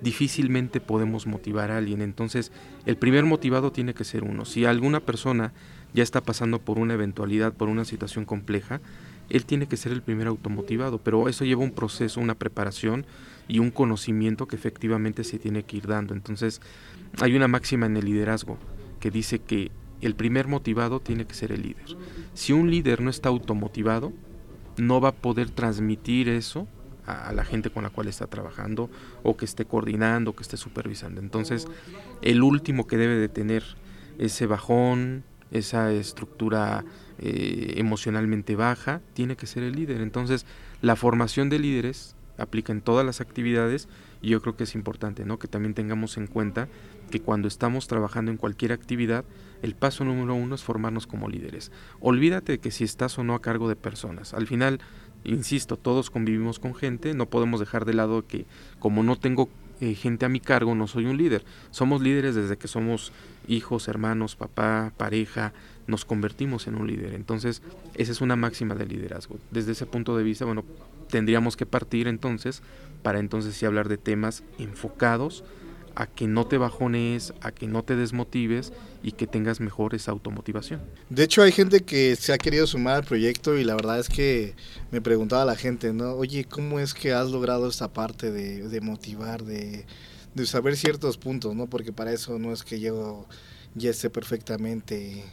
difícilmente 0.00 0.80
podemos 0.80 1.28
motivar 1.28 1.70
a 1.70 1.78
alguien. 1.78 2.02
Entonces, 2.02 2.50
el 2.84 2.96
primer 2.96 3.26
motivado 3.26 3.70
tiene 3.70 3.94
que 3.94 4.02
ser 4.02 4.24
uno. 4.24 4.44
Si 4.44 4.64
alguna 4.64 4.98
persona 4.98 5.52
ya 5.94 6.02
está 6.02 6.20
pasando 6.20 6.58
por 6.58 6.80
una 6.80 6.94
eventualidad, 6.94 7.52
por 7.52 7.68
una 7.68 7.84
situación 7.84 8.24
compleja, 8.24 8.80
él 9.28 9.46
tiene 9.46 9.66
que 9.66 9.76
ser 9.76 9.92
el 9.92 10.02
primer 10.02 10.26
automotivado, 10.26 10.98
pero 10.98 11.28
eso 11.28 11.44
lleva 11.44 11.62
un 11.62 11.72
proceso, 11.72 12.20
una 12.20 12.34
preparación 12.34 13.06
y 13.48 13.58
un 13.58 13.70
conocimiento 13.70 14.46
que 14.46 14.56
efectivamente 14.56 15.24
se 15.24 15.38
tiene 15.38 15.62
que 15.64 15.76
ir 15.76 15.86
dando. 15.86 16.14
Entonces, 16.14 16.60
hay 17.20 17.34
una 17.34 17.48
máxima 17.48 17.86
en 17.86 17.96
el 17.96 18.04
liderazgo 18.04 18.58
que 19.00 19.10
dice 19.10 19.38
que 19.38 19.70
el 20.00 20.14
primer 20.14 20.48
motivado 20.48 21.00
tiene 21.00 21.26
que 21.26 21.34
ser 21.34 21.52
el 21.52 21.62
líder. 21.62 21.96
Si 22.34 22.52
un 22.52 22.70
líder 22.70 23.00
no 23.00 23.10
está 23.10 23.28
automotivado, 23.28 24.12
no 24.76 25.00
va 25.00 25.10
a 25.10 25.12
poder 25.12 25.50
transmitir 25.50 26.28
eso 26.28 26.66
a, 27.06 27.32
la 27.32 27.44
gente 27.44 27.70
con 27.70 27.82
la 27.82 27.90
cual 27.90 28.08
está 28.08 28.26
trabajando 28.26 28.90
o 29.22 29.36
que 29.36 29.44
esté 29.44 29.64
coordinando, 29.64 30.34
que 30.34 30.42
esté 30.42 30.56
supervisando. 30.56 31.20
Entonces, 31.20 31.66
el 32.22 32.42
último 32.42 32.86
que 32.86 32.96
debe 32.96 33.16
de 33.16 33.28
tener 33.28 33.64
ese 34.18 34.46
bajón, 34.46 35.24
esa 35.50 35.92
estructura 35.92 36.84
eh, 37.24 37.74
emocionalmente 37.76 38.56
baja, 38.56 39.00
tiene 39.14 39.36
que 39.36 39.46
ser 39.46 39.62
el 39.62 39.76
líder. 39.76 40.00
Entonces, 40.00 40.44
la 40.80 40.96
formación 40.96 41.48
de 41.50 41.60
líderes 41.60 42.16
aplica 42.36 42.72
en 42.72 42.80
todas 42.80 43.06
las 43.06 43.20
actividades 43.20 43.88
y 44.20 44.30
yo 44.30 44.42
creo 44.42 44.56
que 44.56 44.64
es 44.64 44.74
importante, 44.74 45.24
¿no? 45.24 45.38
Que 45.38 45.46
también 45.46 45.74
tengamos 45.74 46.16
en 46.16 46.26
cuenta 46.26 46.68
que 47.12 47.20
cuando 47.20 47.46
estamos 47.46 47.86
trabajando 47.86 48.32
en 48.32 48.38
cualquier 48.38 48.72
actividad, 48.72 49.24
el 49.62 49.76
paso 49.76 50.04
número 50.04 50.34
uno 50.34 50.56
es 50.56 50.64
formarnos 50.64 51.06
como 51.06 51.28
líderes. 51.28 51.70
Olvídate 52.00 52.58
que 52.58 52.72
si 52.72 52.82
estás 52.82 53.16
o 53.18 53.22
no 53.22 53.34
a 53.36 53.42
cargo 53.42 53.68
de 53.68 53.76
personas. 53.76 54.34
Al 54.34 54.48
final, 54.48 54.80
insisto, 55.22 55.76
todos 55.76 56.10
convivimos 56.10 56.58
con 56.58 56.74
gente, 56.74 57.14
no 57.14 57.26
podemos 57.26 57.60
dejar 57.60 57.84
de 57.84 57.94
lado 57.94 58.26
que 58.26 58.46
como 58.80 59.04
no 59.04 59.16
tengo 59.16 59.48
eh, 59.82 59.96
gente 59.96 60.24
a 60.24 60.28
mi 60.28 60.38
cargo 60.38 60.76
no 60.76 60.86
soy 60.86 61.06
un 61.06 61.16
líder. 61.16 61.44
Somos 61.72 62.00
líderes 62.00 62.36
desde 62.36 62.56
que 62.56 62.68
somos 62.68 63.10
hijos, 63.48 63.88
hermanos, 63.88 64.36
papá, 64.36 64.92
pareja, 64.96 65.52
nos 65.88 66.04
convertimos 66.04 66.68
en 66.68 66.76
un 66.76 66.86
líder. 66.86 67.14
Entonces, 67.14 67.62
esa 67.94 68.12
es 68.12 68.20
una 68.20 68.36
máxima 68.36 68.76
de 68.76 68.86
liderazgo. 68.86 69.38
Desde 69.50 69.72
ese 69.72 69.84
punto 69.86 70.16
de 70.16 70.22
vista, 70.22 70.44
bueno, 70.44 70.64
tendríamos 71.10 71.56
que 71.56 71.66
partir 71.66 72.06
entonces 72.06 72.62
para 73.02 73.18
entonces 73.18 73.56
sí 73.56 73.66
hablar 73.66 73.88
de 73.88 73.98
temas 73.98 74.44
enfocados 74.56 75.42
a 75.94 76.06
que 76.06 76.26
no 76.26 76.46
te 76.46 76.58
bajones, 76.58 77.32
a 77.40 77.52
que 77.52 77.66
no 77.66 77.82
te 77.82 77.96
desmotives 77.96 78.72
y 79.02 79.12
que 79.12 79.26
tengas 79.26 79.60
mejor 79.60 79.94
esa 79.94 80.10
automotivación. 80.10 80.80
De 81.10 81.24
hecho, 81.24 81.42
hay 81.42 81.52
gente 81.52 81.80
que 81.80 82.16
se 82.16 82.32
ha 82.32 82.38
querido 82.38 82.66
sumar 82.66 82.96
al 82.96 83.04
proyecto 83.04 83.56
y 83.56 83.64
la 83.64 83.74
verdad 83.74 83.98
es 83.98 84.08
que 84.08 84.54
me 84.90 85.00
preguntaba 85.00 85.44
la 85.44 85.56
gente, 85.56 85.92
¿no? 85.92 86.12
Oye, 86.12 86.44
¿cómo 86.44 86.80
es 86.80 86.94
que 86.94 87.12
has 87.12 87.30
logrado 87.30 87.68
esta 87.68 87.92
parte 87.92 88.30
de, 88.30 88.80
motivar, 88.80 89.44
de, 89.44 89.84
saber 90.44 90.76
ciertos 90.76 91.18
puntos, 91.18 91.54
¿no? 91.54 91.66
Porque 91.66 91.92
para 91.92 92.12
eso 92.12 92.38
no 92.38 92.52
es 92.52 92.62
que 92.62 92.80
yo 92.80 93.26
ya 93.74 93.90
esté 93.90 94.10
perfectamente 94.10 95.24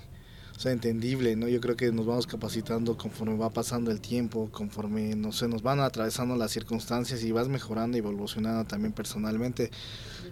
sea, 0.62 0.72
entendible, 0.74 1.36
¿no? 1.36 1.48
Yo 1.48 1.62
creo 1.62 1.78
que 1.78 1.92
nos 1.92 2.06
vamos 2.06 2.28
capacitando 2.28 2.98
conforme 2.98 3.38
va 3.38 3.50
pasando 3.50 3.92
el 3.92 4.02
tiempo, 4.02 4.50
conforme, 4.52 5.16
no 5.16 5.32
sé, 5.32 5.48
nos 5.48 5.62
van 5.62 5.80
atravesando 5.80 6.36
las 6.36 6.52
circunstancias 6.52 7.24
y 7.24 7.32
vas 7.32 7.48
mejorando 7.48 7.98
y 7.98 8.00
evolucionando 8.00 8.66
también 8.66 8.92
personalmente. 8.92 9.72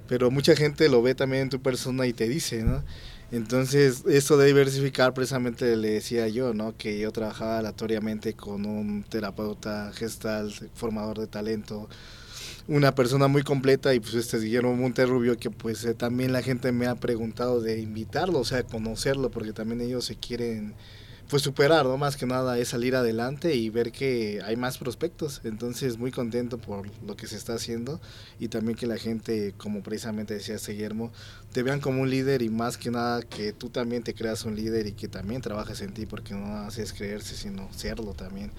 Pero 0.08 0.30
mucha 0.30 0.56
gente 0.56 0.90
lo 0.90 1.02
ve 1.02 1.16
también 1.16 1.44
en 1.44 1.50
tu 1.50 1.62
persona 1.62 2.06
y 2.08 2.14
te 2.14 2.28
dice, 2.28 2.64
¿no? 2.64 2.84
Entonces, 3.32 4.04
esto 4.08 4.38
de 4.38 4.48
diversificar, 4.48 5.14
precisamente 5.14 5.76
le 5.76 5.92
decía 5.92 6.28
yo, 6.30 6.54
¿no? 6.54 6.78
Que 6.78 7.00
yo 7.00 7.12
trabajaba 7.12 7.60
aleatoriamente 7.60 8.34
con 8.34 8.66
un 8.66 9.04
terapeuta 9.04 9.92
gestal, 9.94 10.54
formador 10.74 11.20
de 11.20 11.28
talento, 11.28 11.90
una 12.68 12.94
persona 12.94 13.28
muy 13.28 13.44
completa 13.44 13.94
y 13.94 14.00
pues 14.00 14.14
este 14.14 14.38
es 14.38 14.44
Guillermo 14.44 14.76
Monterrubio 14.76 15.38
que 15.38 15.50
pues 15.50 15.86
eh, 15.86 15.94
también 15.94 16.34
la 16.34 16.42
gente 16.42 16.72
me 16.72 16.88
ha 16.88 16.96
preguntado 16.96 17.62
de 17.62 17.80
invitarlo, 17.80 18.40
o 18.40 18.46
sea, 18.46 18.64
conocerlo 18.64 19.32
porque 19.32 19.54
también 19.54 19.82
ellos 19.82 20.06
se 20.06 20.16
quieren 20.16 20.76
pues 21.30 21.44
superar, 21.44 21.86
¿no? 21.86 21.98
Más 21.98 22.16
que 22.16 22.26
nada 22.26 22.58
es 22.58 22.70
salir 22.70 22.96
adelante 22.96 23.54
y 23.56 23.70
ver 23.70 23.92
que 23.92 24.42
hay 24.46 24.56
más 24.56 24.78
prospectos. 24.78 25.42
Entonces, 25.44 25.98
muy 25.98 26.12
contento 26.12 26.58
por 26.58 26.88
lo 27.06 27.18
que 27.18 27.28
se 27.28 27.36
está 27.36 27.56
haciendo 27.56 28.00
y 28.40 28.48
también 28.48 28.78
que 28.78 28.88
la 28.88 28.98
gente, 28.98 29.54
como 29.58 29.84
precisamente 29.84 30.36
decía 30.36 30.56
este 30.56 30.72
Guillermo, 30.72 31.12
te 31.52 31.64
vean 31.64 31.82
como 31.82 32.02
un 32.02 32.10
líder 32.10 32.42
y 32.42 32.50
más 32.50 32.78
que 32.78 32.92
nada 32.92 33.22
que 33.24 33.52
tú 33.52 33.70
también 33.70 34.04
te 34.04 34.14
creas 34.14 34.46
un 34.46 34.56
líder 34.56 34.88
y 34.88 34.94
que 34.94 35.08
también 35.08 35.42
trabajes 35.42 35.82
en 35.82 35.94
ti 35.94 36.06
porque 36.06 36.34
no 36.34 36.60
haces 36.60 36.94
creerse, 36.94 37.36
sino 37.36 37.68
serlo 37.74 38.14
también. 38.14 38.52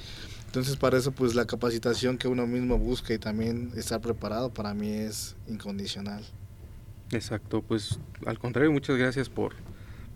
Entonces 0.49 0.76
para 0.78 0.97
eso 0.97 1.12
pues 1.12 1.35
la 1.35 1.47
capacitación 1.47 2.17
que 2.17 2.26
uno 2.26 2.47
mismo 2.47 2.78
busca 2.78 3.12
y 3.12 3.19
también 3.19 3.71
estar 3.76 4.00
preparado 4.00 4.49
para 4.49 4.73
mí 4.73 4.90
es 4.90 5.37
incondicional. 5.47 6.25
Exacto, 7.12 7.61
pues 7.61 7.99
al 8.25 8.38
contrario, 8.38 8.73
muchas 8.73 8.97
gracias 8.97 9.28
por, 9.28 9.52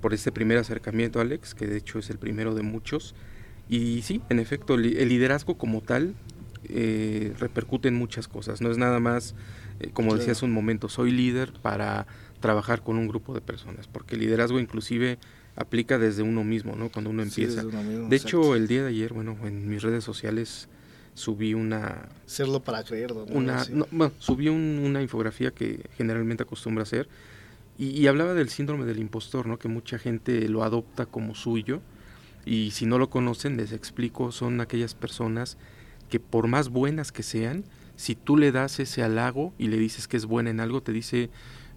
por 0.00 0.14
este 0.14 0.32
primer 0.32 0.56
acercamiento 0.56 1.20
Alex, 1.20 1.54
que 1.54 1.66
de 1.66 1.76
hecho 1.76 1.98
es 1.98 2.08
el 2.08 2.16
primero 2.16 2.54
de 2.54 2.62
muchos. 2.62 3.14
Y 3.68 4.00
sí, 4.02 4.22
en 4.30 4.38
efecto, 4.38 4.74
el 4.74 5.08
liderazgo 5.08 5.58
como 5.58 5.82
tal 5.82 6.14
eh, 6.64 7.34
repercute 7.38 7.88
en 7.88 7.94
muchas 7.94 8.26
cosas, 8.26 8.62
no 8.62 8.70
es 8.70 8.78
nada 8.78 9.00
más, 9.00 9.34
eh, 9.80 9.90
como 9.92 10.16
decías 10.16 10.42
un 10.42 10.50
momento, 10.50 10.88
soy 10.88 11.10
líder 11.10 11.52
para 11.60 12.06
trabajar 12.40 12.82
con 12.82 12.96
un 12.96 13.06
grupo 13.06 13.34
de 13.34 13.42
personas, 13.42 13.86
porque 13.86 14.14
el 14.14 14.22
liderazgo 14.22 14.58
inclusive 14.58 15.18
aplica 15.56 15.98
desde 15.98 16.22
uno 16.22 16.44
mismo, 16.44 16.76
¿no? 16.76 16.90
Cuando 16.90 17.10
uno 17.10 17.22
empieza. 17.22 17.62
de 17.64 18.16
hecho, 18.16 18.54
el 18.54 18.68
día 18.68 18.82
de 18.82 18.88
ayer, 18.88 19.12
bueno, 19.12 19.36
en 19.44 19.68
mis 19.68 19.82
redes 19.82 20.04
sociales 20.04 20.68
subí 21.14 21.54
una... 21.54 22.08
Serlo 22.26 22.60
para 22.60 22.82
creerlo, 22.84 23.26
¿no? 23.26 23.34
Una, 23.34 23.64
bueno, 23.90 24.12
subí 24.18 24.48
una 24.48 25.02
infografía 25.02 25.50
que 25.50 25.84
generalmente 25.96 26.44
acostumbra 26.44 26.84
hacer 26.84 27.08
y, 27.78 27.88
y, 27.90 28.06
hablaba 28.06 28.34
del 28.34 28.48
síndrome 28.48 28.84
del 28.84 28.98
impostor, 28.98 29.46
¿no? 29.46 29.58
Que 29.58 29.68
mucha 29.68 29.98
gente 29.98 30.48
lo 30.48 30.62
adopta 30.62 31.06
como 31.06 31.34
suyo 31.34 31.80
y 32.44 32.70
si 32.72 32.86
no 32.86 32.98
lo 32.98 33.10
conocen, 33.10 33.56
les 33.56 33.72
explico, 33.72 34.32
son 34.32 34.60
aquellas 34.60 34.94
personas 34.94 35.58
que 36.08 36.20
por 36.20 36.46
más 36.48 36.68
buenas 36.68 37.12
que 37.12 37.22
sean, 37.22 37.64
si 37.96 38.14
tú 38.14 38.36
le 38.36 38.52
das 38.52 38.80
ese 38.80 39.02
halago 39.02 39.52
y 39.58 39.68
le 39.68 39.78
dices 39.78 40.08
que 40.08 40.16
es 40.16 40.26
buena 40.26 40.50
en 40.50 40.60
algo, 40.60 40.82
te 40.82 40.92
dice, 40.92 41.30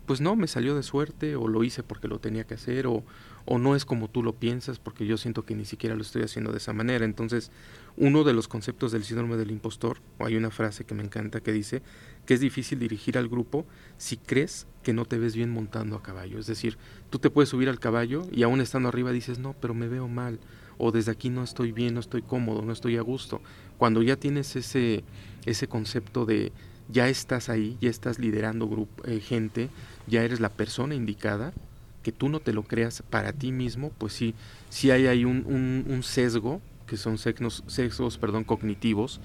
pues 0.06 0.22
no, 0.22 0.36
me 0.36 0.48
salió 0.48 0.76
de 0.76 0.84
suerte 0.84 1.36
o 1.36 1.48
lo 1.48 1.64
hice 1.64 1.84
porque 1.84 2.08
lo 2.08 2.20
tenía 2.20 2.46
que 2.46 2.54
hacer 2.54 2.88
o, 2.88 3.04
o 3.46 3.58
no 3.58 3.76
es 3.76 3.86
como 3.86 4.10
tú 4.10 4.24
lo 4.24 4.34
piensas 4.34 4.80
porque 4.80 5.06
yo 5.06 5.18
siento 5.18 5.46
que 5.46 5.56
ni 5.56 5.66
siquiera 5.66 5.96
lo 5.96 6.02
estoy 6.02 6.24
haciendo 6.24 6.52
de 6.52 6.58
esa 6.58 6.74
manera. 6.74 7.06
Entonces, 7.06 7.52
uno 7.98 8.24
de 8.24 8.34
los 8.34 8.48
conceptos 8.48 8.92
del 8.92 9.04
síndrome 9.04 9.38
del 9.38 9.52
impostor, 9.52 10.00
o 10.18 10.26
hay 10.26 10.36
una 10.36 10.52
frase 10.52 10.86
que 10.86 10.96
me 10.96 11.04
encanta 11.04 11.42
que 11.42 11.52
dice 11.52 11.82
que 12.26 12.34
es 12.34 12.40
difícil 12.40 12.80
dirigir 12.80 13.18
al 13.18 13.28
grupo 13.30 13.66
si 13.98 14.18
crees 14.18 14.68
que 14.84 14.94
no 14.94 15.06
te 15.06 15.18
ves 15.18 15.36
bien 15.36 15.50
montando 15.50 15.96
a 15.96 16.04
caballo. 16.04 16.40
Es 16.40 16.48
decir, 16.48 16.78
tú 17.10 17.20
te 17.20 17.30
puedes 17.30 17.50
subir 17.50 17.70
al 17.70 17.80
caballo 17.80 18.28
y 18.32 18.44
aún 18.44 18.62
estando 18.62 18.90
arriba 18.90 19.12
dices, 19.12 19.40
no, 19.40 19.54
pero 19.60 19.74
me 19.74 19.88
veo 19.88 20.08
mal, 20.08 20.40
o 20.78 20.92
desde 20.92 21.12
aquí 21.12 21.30
no 21.30 21.44
estoy 21.44 21.72
bien, 21.72 21.94
no 21.94 22.00
estoy 22.00 22.22
cómodo, 22.22 22.62
no 22.62 22.74
estoy 22.74 22.98
a 22.98 23.02
gusto. 23.02 23.42
Cuando 23.78 24.02
ya 24.02 24.18
tienes 24.18 24.56
ese, 24.56 25.04
ese 25.46 25.68
concepto 25.68 26.26
de 26.26 26.52
ya 26.90 27.10
estás 27.10 27.50
ahí, 27.50 27.78
ya 27.82 27.90
estás 27.90 28.20
liderando 28.20 28.68
grupo, 28.68 29.04
eh, 29.06 29.20
gente, 29.20 29.70
ya 30.08 30.24
eres 30.24 30.40
la 30.40 30.50
persona 30.50 30.96
indicada, 30.96 31.54
que 32.04 32.12
tú 32.12 32.30
no 32.30 32.40
te 32.40 32.54
lo 32.54 32.64
creas 32.64 33.04
para 33.10 33.34
ti 33.34 33.52
mismo, 33.52 33.92
pues 33.98 34.14
sí, 34.14 34.36
sí 34.70 34.92
hay 34.92 35.08
ahí 35.08 35.26
un, 35.26 36.02
sesgo, 36.04 36.62
que 36.86 36.98
son 36.98 37.18
sesgos, 37.18 37.64
sesgos 37.68 38.18
perdón, 38.18 38.44
cognitivos, 38.44 39.20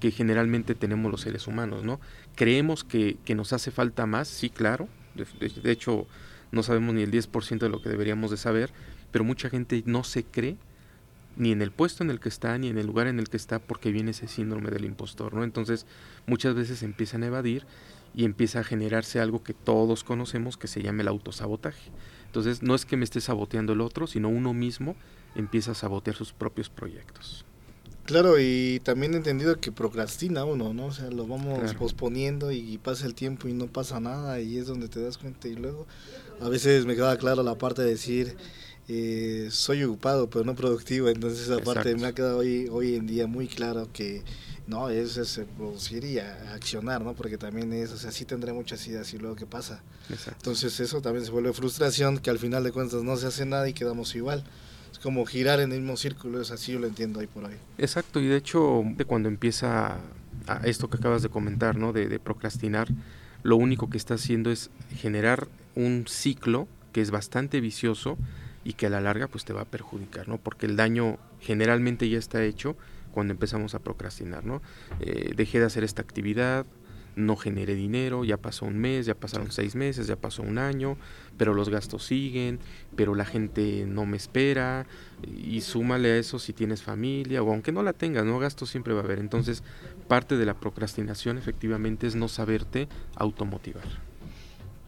que 0.00 0.10
generalmente 0.10 0.74
tenemos 0.74 1.10
los 1.10 1.20
seres 1.20 1.46
humanos, 1.46 1.84
¿no? 1.84 2.00
Creemos 2.34 2.82
que, 2.82 3.16
que 3.24 3.36
nos 3.36 3.52
hace 3.52 3.70
falta 3.70 4.06
más, 4.06 4.26
sí, 4.26 4.50
claro, 4.50 4.88
de, 5.14 5.24
de, 5.48 5.70
hecho 5.70 6.06
no 6.50 6.64
sabemos 6.64 6.94
ni 6.94 7.02
el 7.02 7.12
10% 7.12 7.58
de 7.58 7.68
lo 7.68 7.80
que 7.80 7.88
deberíamos 7.88 8.32
de 8.32 8.36
saber, 8.36 8.72
pero 9.12 9.24
mucha 9.24 9.48
gente 9.48 9.84
no 9.86 10.02
se 10.02 10.24
cree 10.24 10.56
ni 11.36 11.52
en 11.52 11.62
el 11.62 11.70
puesto 11.70 12.02
en 12.02 12.10
el 12.10 12.20
que 12.20 12.28
está, 12.28 12.56
ni 12.58 12.68
en 12.68 12.78
el 12.78 12.86
lugar 12.86 13.06
en 13.06 13.18
el 13.18 13.28
que 13.28 13.36
está, 13.36 13.58
porque 13.58 13.90
viene 13.90 14.12
ese 14.12 14.28
síndrome 14.28 14.70
del 14.70 14.84
impostor, 14.84 15.34
¿no? 15.34 15.44
Entonces, 15.44 15.86
muchas 16.26 16.54
veces 16.54 16.82
empiezan 16.82 17.22
a 17.22 17.26
evadir 17.26 17.66
y 18.14 18.24
empieza 18.24 18.60
a 18.60 18.64
generarse 18.64 19.20
algo 19.20 19.42
que 19.42 19.54
todos 19.54 20.04
conocemos 20.04 20.56
que 20.56 20.68
se 20.68 20.82
llama 20.82 21.02
el 21.02 21.08
autosabotaje. 21.08 21.90
Entonces, 22.26 22.62
no 22.62 22.74
es 22.74 22.84
que 22.84 22.96
me 22.96 23.04
esté 23.04 23.20
saboteando 23.20 23.72
el 23.72 23.80
otro, 23.80 24.06
sino 24.06 24.28
uno 24.28 24.54
mismo 24.54 24.96
empieza 25.34 25.72
a 25.72 25.74
sabotear 25.74 26.16
sus 26.16 26.32
propios 26.32 26.68
proyectos. 26.68 27.44
Claro, 28.04 28.38
y 28.38 28.80
también 28.84 29.14
he 29.14 29.16
entendido 29.16 29.58
que 29.60 29.72
procrastina 29.72 30.44
uno, 30.44 30.74
¿no? 30.74 30.86
O 30.86 30.92
sea, 30.92 31.10
lo 31.10 31.26
vamos 31.26 31.74
posponiendo 31.74 32.52
y 32.52 32.76
pasa 32.76 33.06
el 33.06 33.14
tiempo 33.14 33.48
y 33.48 33.54
no 33.54 33.66
pasa 33.66 33.98
nada 33.98 34.40
y 34.40 34.58
es 34.58 34.66
donde 34.66 34.88
te 34.88 35.02
das 35.02 35.16
cuenta 35.16 35.48
y 35.48 35.54
luego 35.54 35.86
a 36.42 36.50
veces 36.50 36.84
me 36.84 36.96
queda 36.96 37.16
claro 37.16 37.42
la 37.42 37.56
parte 37.56 37.80
de 37.80 37.90
decir 37.90 38.36
eh, 38.88 39.48
soy 39.50 39.82
ocupado 39.84 40.28
pero 40.28 40.44
no 40.44 40.54
productivo, 40.54 41.08
entonces 41.08 41.48
esa 41.48 41.58
parte 41.58 41.94
me 41.96 42.06
ha 42.06 42.12
quedado 42.12 42.38
hoy, 42.38 42.68
hoy 42.70 42.96
en 42.96 43.06
día 43.06 43.26
muy 43.26 43.48
claro 43.48 43.88
que 43.92 44.22
no, 44.66 44.88
es, 44.88 45.16
es 45.16 45.40
producir 45.56 46.04
y 46.04 46.18
accionar, 46.18 47.02
¿no? 47.02 47.14
Porque 47.14 47.36
también 47.36 47.72
es, 47.72 47.92
o 47.92 47.98
sea, 47.98 48.10
sí 48.10 48.24
tendré 48.24 48.52
muchas 48.52 48.86
ideas 48.86 49.12
y 49.12 49.18
luego 49.18 49.36
qué 49.36 49.46
pasa. 49.46 49.82
Entonces 50.26 50.80
eso 50.80 51.02
también 51.02 51.24
se 51.24 51.30
vuelve 51.30 51.52
frustración, 51.52 52.18
que 52.18 52.30
al 52.30 52.38
final 52.38 52.64
de 52.64 52.72
cuentas 52.72 53.02
no 53.02 53.16
se 53.16 53.26
hace 53.26 53.44
nada 53.44 53.68
y 53.68 53.74
quedamos 53.74 54.14
igual. 54.14 54.42
Es 54.90 54.98
como 54.98 55.26
girar 55.26 55.60
en 55.60 55.72
el 55.72 55.80
mismo 55.80 55.96
círculo, 55.96 56.40
es 56.40 56.50
así 56.50 56.72
yo 56.72 56.78
lo 56.78 56.86
entiendo 56.86 57.20
ahí 57.20 57.26
por 57.26 57.44
ahí. 57.44 57.56
Exacto, 57.76 58.20
y 58.20 58.26
de 58.26 58.36
hecho, 58.36 58.82
de 58.96 59.04
cuando 59.04 59.28
empieza 59.28 59.98
a 60.46 60.56
esto 60.64 60.88
que 60.88 60.96
acabas 60.96 61.22
de 61.22 61.28
comentar, 61.28 61.76
¿no? 61.76 61.92
De, 61.92 62.08
de 62.08 62.18
procrastinar, 62.18 62.88
lo 63.42 63.56
único 63.56 63.90
que 63.90 63.98
está 63.98 64.14
haciendo 64.14 64.50
es 64.50 64.70
generar 64.96 65.46
un 65.74 66.06
ciclo 66.08 66.68
que 66.92 67.02
es 67.02 67.10
bastante 67.10 67.60
vicioso 67.60 68.16
y 68.64 68.72
que 68.72 68.86
a 68.86 68.90
la 68.90 69.00
larga 69.00 69.28
pues 69.28 69.44
te 69.44 69.52
va 69.52 69.62
a 69.62 69.66
perjudicar, 69.66 70.28
¿no? 70.28 70.38
Porque 70.38 70.66
el 70.66 70.76
daño 70.76 71.18
generalmente 71.40 72.08
ya 72.08 72.18
está 72.18 72.42
hecho 72.42 72.76
cuando 73.12 73.32
empezamos 73.32 73.74
a 73.74 73.78
procrastinar, 73.78 74.44
¿no? 74.44 74.62
Eh, 75.00 75.34
dejé 75.36 75.60
de 75.60 75.66
hacer 75.66 75.84
esta 75.84 76.02
actividad, 76.02 76.66
no 77.16 77.36
generé 77.36 77.74
dinero, 77.74 78.24
ya 78.24 78.36
pasó 78.36 78.66
un 78.66 78.78
mes, 78.78 79.06
ya 79.06 79.14
pasaron 79.14 79.52
seis 79.52 79.74
meses, 79.74 80.06
ya 80.06 80.16
pasó 80.16 80.42
un 80.42 80.58
año, 80.58 80.96
pero 81.36 81.54
los 81.54 81.68
gastos 81.68 82.04
siguen, 82.04 82.58
pero 82.96 83.14
la 83.14 83.24
gente 83.24 83.84
no 83.86 84.04
me 84.06 84.16
espera, 84.16 84.86
y 85.26 85.60
súmale 85.60 86.10
a 86.12 86.16
eso 86.16 86.38
si 86.38 86.52
tienes 86.52 86.82
familia, 86.82 87.42
o 87.42 87.52
aunque 87.52 87.72
no 87.72 87.82
la 87.82 87.92
tengas, 87.92 88.24
¿no? 88.24 88.38
Gastos 88.38 88.70
siempre 88.70 88.94
va 88.94 89.00
a 89.00 89.04
haber. 89.04 89.18
Entonces, 89.18 89.62
parte 90.08 90.36
de 90.36 90.46
la 90.46 90.54
procrastinación 90.54 91.38
efectivamente 91.38 92.06
es 92.06 92.16
no 92.16 92.28
saberte 92.28 92.88
automotivar. 93.14 93.84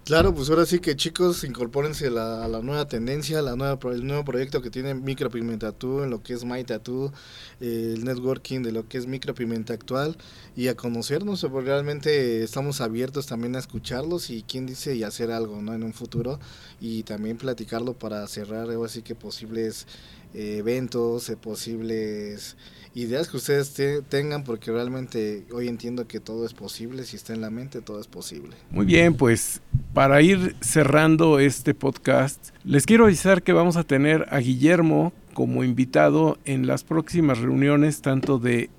Claro, 0.07 0.33
pues 0.33 0.49
ahora 0.51 0.65
sí 0.67 0.79
que 0.79 0.95
chicos, 0.95 1.43
incorpórense 1.43 2.07
a 2.07 2.11
la 2.47 2.61
nueva 2.63 2.87
tendencia, 2.87 3.43
la 3.43 3.57
nueva, 3.57 3.77
el 3.93 4.07
nuevo 4.07 4.25
proyecto 4.25 4.63
que 4.63 4.71
tiene 4.71 4.95
Micropigmentatú 4.95 6.05
en 6.05 6.11
lo 6.11 6.23
que 6.23 6.33
es 6.35 6.45
My 6.45 6.63
Tattoo, 6.63 7.13
el 7.59 8.05
networking 8.05 8.63
de 8.63 8.71
lo 8.71 8.87
que 8.87 8.99
es 8.99 9.09
Micropigmenta 9.09 9.75
Actual 9.75 10.17
y 10.55 10.69
a 10.69 10.77
conocernos, 10.77 11.45
porque 11.51 11.71
realmente 11.71 12.45
estamos 12.45 12.81
abiertos 12.81 13.27
también 13.27 13.57
a 13.57 13.59
escucharlos 13.59 14.31
y 14.31 14.45
quién 14.45 14.67
dice 14.67 14.95
y 14.95 15.03
hacer 15.03 15.33
algo 15.33 15.61
¿no? 15.61 15.75
en 15.75 15.83
un 15.83 15.93
futuro 15.93 16.39
y 16.81 17.03
también 17.03 17.37
platicarlo 17.37 17.95
para 17.95 18.25
cerrar 18.29 18.71
así 18.85 19.03
que 19.03 19.17
posibles 19.17 19.89
eh, 19.89 20.26
eventos, 20.35 21.29
eh, 21.29 21.37
posibles 21.37 22.57
ideas 22.95 23.29
que 23.29 23.37
ustedes 23.37 23.75
tengan, 24.09 24.43
porque 24.43 24.73
realmente 24.73 25.45
hoy 25.53 25.69
entiendo 25.69 26.09
que 26.09 26.19
todo 26.19 26.47
es 26.47 26.55
posible, 26.55 27.05
si 27.05 27.17
está 27.17 27.35
en 27.35 27.43
la 27.43 27.51
mente, 27.51 27.83
todo 27.83 28.01
es 28.01 28.07
posible. 28.07 28.57
Muy 28.71 28.87
bien, 28.87 29.15
pues 29.15 29.61
para 29.93 30.23
ir 30.23 30.57
cerrando 30.61 31.39
este 31.39 31.75
podcast, 31.75 32.51
les 32.65 32.87
quiero 32.87 33.05
avisar 33.05 33.43
que 33.43 33.53
vamos 33.53 33.77
a 33.77 33.85
tener 33.85 34.27
a 34.31 34.39
Guillermo 34.39 35.13
como 35.35 35.63
invitado 35.63 36.39
en 36.47 36.67
las 36.67 36.85
próximas 36.85 37.39
reuniones, 37.39 38.01
tanto 38.01 38.39
de 38.39 38.71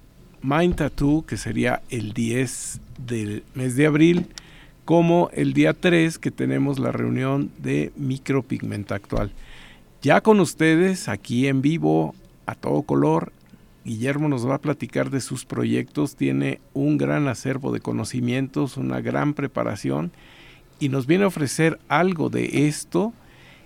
Mind 0.41 0.75
Tattoo, 0.75 1.23
que 1.25 1.37
sería 1.37 1.83
el 1.89 2.13
10 2.13 2.81
del 3.05 3.43
mes 3.53 3.75
de 3.75 3.85
abril, 3.85 4.27
como 4.83 5.29
el 5.33 5.53
día 5.53 5.73
3 5.73 6.17
que 6.17 6.31
tenemos 6.31 6.79
la 6.79 6.91
reunión 6.91 7.51
de 7.59 7.91
micropigmenta 7.95 8.95
actual. 8.95 9.31
Ya 10.01 10.21
con 10.21 10.39
ustedes, 10.39 11.09
aquí 11.09 11.47
en 11.47 11.63
vivo, 11.63 12.13
a 12.45 12.53
todo 12.53 12.83
color, 12.83 13.33
Guillermo 13.83 14.29
nos 14.29 14.47
va 14.47 14.55
a 14.55 14.61
platicar 14.61 15.09
de 15.09 15.21
sus 15.21 15.45
proyectos, 15.45 16.15
tiene 16.15 16.61
un 16.73 16.99
gran 16.99 17.27
acervo 17.27 17.71
de 17.71 17.79
conocimientos, 17.79 18.77
una 18.77 19.01
gran 19.01 19.33
preparación 19.33 20.11
y 20.79 20.89
nos 20.89 21.07
viene 21.07 21.23
a 21.23 21.27
ofrecer 21.27 21.79
algo 21.87 22.29
de 22.29 22.67
esto 22.67 23.11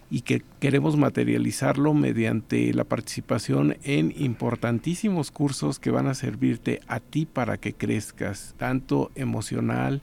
y 0.10 0.22
que 0.22 0.42
queremos 0.62 0.96
materializarlo 0.96 1.94
mediante 1.94 2.74
la 2.74 2.86
participación 2.86 3.78
en 3.84 4.14
importantísimos 4.18 5.32
cursos 5.32 5.80
que 5.80 5.92
van 5.92 6.08
a 6.08 6.14
servirte 6.14 6.80
a 6.88 7.02
ti 7.02 7.26
para 7.26 7.58
que 7.58 7.74
crezcas, 7.74 8.56
tanto 8.58 9.12
emocional 9.16 10.02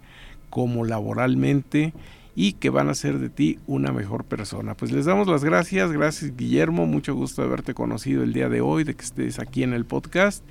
como 0.50 0.84
laboralmente 0.84 1.94
y 2.40 2.52
que 2.52 2.70
van 2.70 2.86
a 2.86 2.92
hacer 2.92 3.18
de 3.18 3.30
ti 3.30 3.58
una 3.66 3.90
mejor 3.90 4.22
persona. 4.22 4.76
Pues 4.76 4.92
les 4.92 5.06
damos 5.06 5.26
las 5.26 5.42
gracias, 5.42 5.90
gracias 5.90 6.36
Guillermo, 6.36 6.86
mucho 6.86 7.12
gusto 7.16 7.42
de 7.42 7.48
haberte 7.48 7.74
conocido 7.74 8.22
el 8.22 8.32
día 8.32 8.48
de 8.48 8.60
hoy, 8.60 8.84
de 8.84 8.94
que 8.94 9.04
estés 9.04 9.40
aquí 9.40 9.64
en 9.64 9.72
el 9.72 9.84
podcast. 9.84 10.44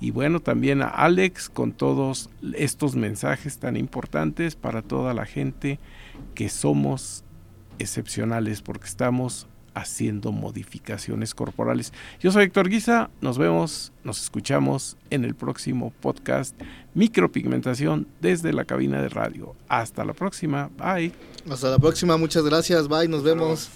Y 0.00 0.10
bueno, 0.10 0.40
también 0.40 0.80
a 0.80 0.88
Alex 0.88 1.50
con 1.50 1.72
todos 1.72 2.30
estos 2.54 2.96
mensajes 2.96 3.58
tan 3.58 3.76
importantes 3.76 4.56
para 4.56 4.80
toda 4.80 5.12
la 5.12 5.26
gente 5.26 5.78
que 6.34 6.48
somos 6.48 7.24
excepcionales 7.78 8.62
porque 8.62 8.86
estamos 8.86 9.46
haciendo 9.74 10.32
modificaciones 10.32 11.34
corporales. 11.34 11.92
Yo 12.20 12.30
soy 12.30 12.44
Héctor 12.44 12.68
Guisa, 12.68 13.10
nos 13.20 13.38
vemos, 13.38 13.92
nos 14.04 14.22
escuchamos 14.22 14.96
en 15.10 15.24
el 15.24 15.34
próximo 15.34 15.92
podcast 16.00 16.54
Micropigmentación 16.94 18.06
desde 18.20 18.52
la 18.52 18.64
cabina 18.64 19.02
de 19.02 19.08
radio. 19.08 19.54
Hasta 19.68 20.04
la 20.04 20.12
próxima, 20.12 20.70
bye. 20.78 21.12
Hasta 21.50 21.70
la 21.70 21.78
próxima, 21.78 22.16
muchas 22.16 22.44
gracias, 22.44 22.88
bye, 22.88 23.08
nos 23.08 23.22
vemos. 23.22 23.70